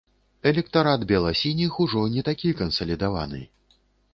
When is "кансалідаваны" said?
2.63-3.47